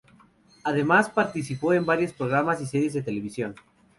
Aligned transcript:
Además, 0.63 1.11
participó 1.11 1.73
en 1.73 1.85
varios 1.85 2.11
programas 2.11 2.59
y 2.59 2.65
series 2.65 2.93
de 2.95 3.03
televisión. 3.03 3.53